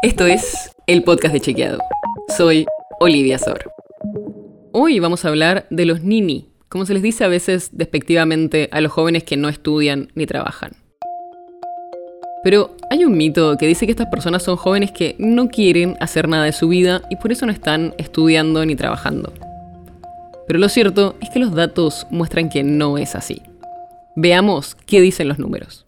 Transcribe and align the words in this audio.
Esto 0.00 0.26
es 0.26 0.70
el 0.86 1.02
podcast 1.02 1.34
de 1.34 1.40
Chequeado. 1.40 1.80
Soy 2.36 2.66
Olivia 3.00 3.36
Sor. 3.36 3.72
Hoy 4.70 5.00
vamos 5.00 5.24
a 5.24 5.28
hablar 5.28 5.66
de 5.70 5.86
los 5.86 6.04
nini, 6.04 6.50
como 6.68 6.86
se 6.86 6.94
les 6.94 7.02
dice 7.02 7.24
a 7.24 7.28
veces 7.28 7.70
despectivamente 7.72 8.68
a 8.70 8.80
los 8.80 8.92
jóvenes 8.92 9.24
que 9.24 9.36
no 9.36 9.48
estudian 9.48 10.12
ni 10.14 10.24
trabajan. 10.24 10.76
Pero 12.44 12.76
hay 12.90 13.04
un 13.04 13.16
mito 13.16 13.56
que 13.58 13.66
dice 13.66 13.86
que 13.86 13.90
estas 13.90 14.06
personas 14.06 14.44
son 14.44 14.56
jóvenes 14.56 14.92
que 14.92 15.16
no 15.18 15.48
quieren 15.48 15.96
hacer 15.98 16.28
nada 16.28 16.44
de 16.44 16.52
su 16.52 16.68
vida 16.68 17.02
y 17.10 17.16
por 17.16 17.32
eso 17.32 17.44
no 17.44 17.50
están 17.50 17.92
estudiando 17.98 18.64
ni 18.64 18.76
trabajando. 18.76 19.32
Pero 20.46 20.60
lo 20.60 20.68
cierto 20.68 21.16
es 21.20 21.28
que 21.30 21.40
los 21.40 21.56
datos 21.56 22.06
muestran 22.10 22.50
que 22.50 22.62
no 22.62 22.98
es 22.98 23.16
así. 23.16 23.42
Veamos 24.14 24.76
qué 24.86 25.00
dicen 25.00 25.26
los 25.26 25.40
números. 25.40 25.87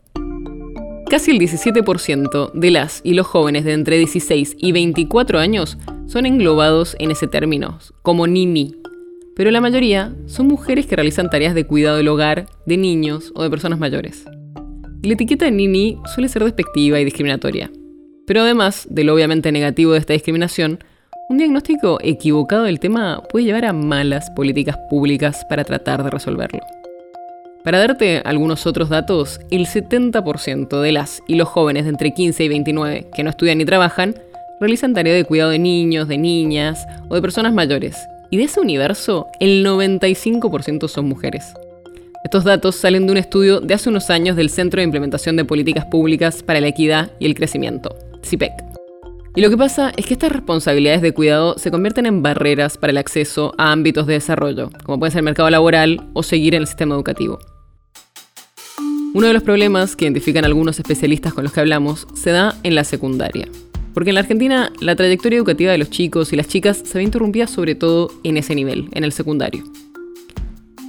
Casi 1.11 1.33
el 1.33 1.41
17% 1.41 2.53
de 2.53 2.71
las 2.71 3.01
y 3.03 3.15
los 3.15 3.27
jóvenes 3.27 3.65
de 3.65 3.73
entre 3.73 3.99
16 3.99 4.55
y 4.57 4.71
24 4.71 5.41
años 5.41 5.77
son 6.07 6.25
englobados 6.25 6.95
en 7.01 7.11
ese 7.11 7.27
término, 7.27 7.81
como 8.03 8.29
nini. 8.29 8.77
Pero 9.35 9.51
la 9.51 9.61
mayoría 9.61 10.15
son 10.27 10.47
mujeres 10.47 10.87
que 10.87 10.95
realizan 10.95 11.29
tareas 11.29 11.57
de 11.57 11.67
cuidado 11.67 11.97
del 11.97 12.07
hogar, 12.07 12.47
de 12.65 12.77
niños 12.77 13.33
o 13.35 13.43
de 13.43 13.51
personas 13.51 13.81
mayores. 13.81 14.25
La 15.03 15.15
etiqueta 15.15 15.47
de 15.47 15.51
nini 15.51 15.99
suele 16.15 16.29
ser 16.29 16.45
despectiva 16.45 17.01
y 17.01 17.05
discriminatoria. 17.05 17.73
Pero 18.25 18.43
además 18.43 18.87
de 18.89 19.03
lo 19.03 19.13
obviamente 19.13 19.51
negativo 19.51 19.95
de 19.95 19.99
esta 19.99 20.13
discriminación, 20.13 20.79
un 21.29 21.39
diagnóstico 21.39 21.99
equivocado 22.03 22.63
del 22.63 22.79
tema 22.79 23.21
puede 23.33 23.47
llevar 23.47 23.65
a 23.65 23.73
malas 23.73 24.31
políticas 24.37 24.79
públicas 24.89 25.45
para 25.49 25.65
tratar 25.65 26.05
de 26.05 26.11
resolverlo. 26.11 26.61
Para 27.65 27.79
darte 27.79 28.23
algunos 28.25 28.67
otros 28.67 28.89
datos, 28.89 29.39
el 29.51 29.67
70% 29.67 30.81
de 30.81 30.93
las 30.93 31.23
y 31.27 31.35
los 31.35 31.47
jóvenes 31.47 31.85
de 31.85 31.91
entre 31.91 32.15
15 32.15 32.45
y 32.45 32.49
29 32.49 33.09
que 33.15 33.23
no 33.23 33.31
estudian 33.31 33.59
ni 33.59 33.67
trabajan 33.67 34.15
realizan 34.61 34.95
tareas 34.95 35.17
de 35.17 35.25
cuidado 35.25 35.51
de 35.51 35.59
niños, 35.59 36.09
de 36.09 36.17
niñas 36.17 36.87
o 37.09 37.15
de 37.15 37.21
personas 37.21 37.53
mayores. 37.53 37.97
Y 38.31 38.39
de 38.39 38.45
ese 38.45 38.61
universo, 38.61 39.27
el 39.41 39.65
95% 39.65 40.89
son 40.89 41.07
mujeres. 41.07 41.53
Estos 42.25 42.45
datos 42.45 42.77
salen 42.77 43.07
de 43.07 43.13
un 43.13 43.19
estudio 43.19 43.61
de 43.61 43.75
hace 43.75 43.91
unos 43.91 44.09
años 44.09 44.37
del 44.37 44.51
Centro 44.51 44.79
de 44.79 44.85
Implementación 44.85 45.37
de 45.37 45.45
Políticas 45.45 45.85
Públicas 45.87 46.43
para 46.43 46.61
la 46.61 46.69
Equidad 46.69 47.11
y 47.19 47.27
el 47.27 47.35
Crecimiento, 47.35 47.95
CIPEC. 48.23 48.53
Y 49.37 49.43
lo 49.43 49.51
que 49.51 49.57
pasa 49.57 49.93
es 49.97 50.07
que 50.07 50.15
estas 50.15 50.33
responsabilidades 50.33 51.03
de 51.03 51.13
cuidado 51.13 51.57
se 51.57 51.71
convierten 51.71 52.07
en 52.07 52.23
barreras 52.23 52.79
para 52.79 52.91
el 52.91 52.99
acceso 52.99 53.55
a 53.59 53.71
ámbitos 53.71 54.07
de 54.07 54.15
desarrollo, 54.15 54.71
como 54.85 54.99
puede 54.99 55.13
ser 55.13 55.21
el 55.21 55.25
mercado 55.25 55.51
laboral 55.51 56.09
o 56.15 56.23
seguir 56.23 56.55
en 56.55 56.63
el 56.63 56.67
sistema 56.67 56.95
educativo. 56.95 57.39
Uno 59.13 59.27
de 59.27 59.33
los 59.33 59.43
problemas 59.43 59.97
que 59.97 60.05
identifican 60.05 60.45
algunos 60.45 60.79
especialistas 60.79 61.35
con 61.35 61.43
los 61.43 61.53
que 61.53 61.59
hablamos 61.59 62.07
se 62.15 62.31
da 62.31 62.55
en 62.63 62.77
la 62.77 62.85
secundaria. 62.85 63.49
Porque 63.93 64.11
en 64.11 64.15
la 64.15 64.21
Argentina 64.21 64.73
la 64.79 64.95
trayectoria 64.95 65.37
educativa 65.37 65.73
de 65.73 65.79
los 65.79 65.91
chicos 65.91 66.33
y 66.33 66.37
las 66.37 66.47
chicas 66.47 66.81
se 66.85 66.97
ve 66.97 67.03
interrumpida 67.03 67.49
sobre 67.49 67.75
todo 67.75 68.13
en 68.23 68.37
ese 68.37 68.55
nivel, 68.55 68.89
en 68.93 69.03
el 69.03 69.11
secundario. 69.11 69.65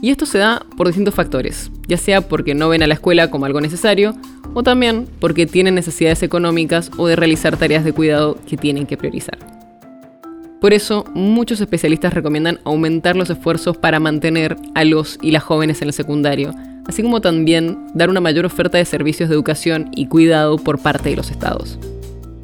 Y 0.03 0.11
esto 0.11 0.27
se 0.27 0.37
da 0.37 0.63
por 0.77 0.85
distintos 0.85 1.15
factores, 1.15 1.71
ya 1.87 1.97
sea 1.97 2.21
porque 2.21 2.53
no 2.53 2.69
ven 2.69 2.83
a 2.83 2.87
la 2.87 2.93
escuela 2.93 3.31
como 3.31 3.47
algo 3.47 3.59
necesario, 3.59 4.15
o 4.53 4.61
también 4.61 5.07
porque 5.19 5.47
tienen 5.47 5.73
necesidades 5.73 6.21
económicas 6.21 6.91
o 6.97 7.07
de 7.07 7.15
realizar 7.15 7.57
tareas 7.57 7.83
de 7.83 7.93
cuidado 7.93 8.37
que 8.47 8.55
tienen 8.55 8.85
que 8.85 8.97
priorizar. 8.97 9.39
Por 10.59 10.73
eso, 10.73 11.05
muchos 11.15 11.59
especialistas 11.59 12.13
recomiendan 12.13 12.59
aumentar 12.65 13.15
los 13.15 13.31
esfuerzos 13.31 13.77
para 13.77 13.99
mantener 13.99 14.57
a 14.75 14.83
los 14.85 15.17
y 15.23 15.31
las 15.31 15.41
jóvenes 15.41 15.81
en 15.81 15.87
el 15.87 15.93
secundario, 15.93 16.53
así 16.87 17.03
como 17.03 17.21
también 17.21 17.77
dar 17.93 18.09
una 18.09 18.21
mayor 18.21 18.45
oferta 18.45 18.77
de 18.77 18.85
servicios 18.85 19.29
de 19.29 19.35
educación 19.35 19.89
y 19.95 20.07
cuidado 20.07 20.57
por 20.57 20.79
parte 20.79 21.09
de 21.09 21.15
los 21.15 21.31
estados. 21.31 21.79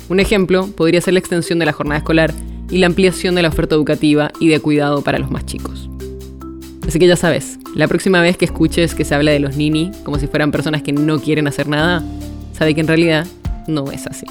Un 0.10 0.20
ejemplo 0.20 0.68
podría 0.68 1.02
ser 1.02 1.14
la 1.14 1.20
extensión 1.20 1.60
de 1.60 1.66
la 1.66 1.74
jornada 1.74 2.00
escolar 2.00 2.34
y 2.70 2.78
la 2.78 2.88
ampliación 2.88 3.36
de 3.36 3.42
la 3.42 3.50
oferta 3.50 3.76
educativa 3.76 4.32
y 4.40 4.48
de 4.48 4.60
cuidado 4.60 5.02
para 5.02 5.20
los 5.20 5.32
más 5.32 5.46
chicos. 5.46 5.90
Así 6.88 7.00
que 7.00 7.08
ya 7.08 7.18
sabes, 7.18 7.60
la 7.76 7.88
próxima 7.88 8.22
vez 8.22 8.38
que 8.38 8.46
escuches 8.46 8.96
que 8.96 9.04
se 9.04 9.14
habla 9.14 9.32
de 9.32 9.40
los 9.40 9.58
nini 9.58 9.92
como 10.04 10.20
si 10.20 10.28
fueran 10.28 10.52
personas 10.52 10.82
que 10.82 10.94
no 10.94 11.20
quieren 11.20 11.48
hacer 11.48 11.68
nada, 11.68 12.04
sabe 12.54 12.74
que 12.74 12.82
en 12.82 12.88
realidad 12.88 13.28
no 13.68 13.92
es 13.92 14.08
así. 14.08 14.26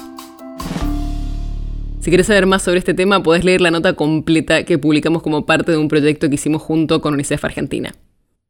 Si 1.99 2.09
quieres 2.09 2.27
saber 2.27 2.45
más 2.45 2.63
sobre 2.63 2.79
este 2.79 2.93
tema, 2.93 3.21
podés 3.21 3.43
leer 3.43 3.61
la 3.61 3.69
nota 3.69 3.93
completa 3.93 4.63
que 4.63 4.77
publicamos 4.77 5.21
como 5.21 5.45
parte 5.45 5.73
de 5.73 5.77
un 5.77 5.89
proyecto 5.89 6.29
que 6.29 6.35
hicimos 6.35 6.61
junto 6.61 7.01
con 7.01 7.13
UNICEF 7.13 7.43
Argentina. 7.43 7.93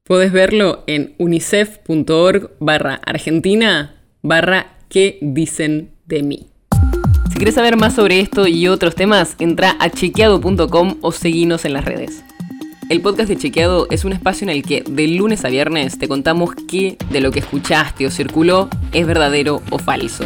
Puedes 0.08 0.32
verlo 0.32 0.86
en 0.88 1.16
unicef.org 1.18 2.52
barra 2.60 3.02
argentina 3.06 3.96
barra 4.22 4.78
qué 4.88 5.18
dicen 5.22 5.92
de 6.06 6.24
mí. 6.24 6.48
Si 7.30 7.36
quieres 7.36 7.56
saber 7.56 7.76
más 7.76 7.96
sobre 7.96 8.22
esto 8.22 8.48
y 8.48 8.70
otros 8.70 8.96
temas, 8.96 9.36
entra 9.38 9.76
a 9.82 9.90
chequeado.com 9.90 10.96
o 11.02 11.12
seguinos 11.12 11.66
en 11.66 11.74
las 11.74 11.84
redes. 11.84 12.24
El 12.90 13.02
podcast 13.02 13.28
de 13.28 13.36
Chequeado 13.36 13.88
es 13.92 14.06
un 14.06 14.14
espacio 14.14 14.46
en 14.46 14.50
el 14.50 14.64
que 14.64 14.82
de 14.90 15.10
lunes 15.10 15.44
a 15.44 15.50
viernes 15.50 16.00
te 16.00 16.08
contamos 16.08 16.52
qué 16.70 16.96
de 17.10 17.20
lo 17.20 17.32
que 17.32 17.40
escuchaste 17.40 18.08
o 18.08 18.10
circuló 18.10 18.70
es 18.94 19.06
verdadero 19.06 19.62
o 19.72 19.78
falso. 19.78 20.24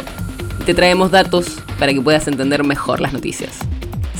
te 0.64 0.74
traemos 0.74 1.10
datos 1.10 1.56
para 1.80 1.92
que 1.92 2.00
puedas 2.00 2.28
entender 2.28 2.62
mejor 2.62 3.00
las 3.00 3.12
noticias. 3.12 3.58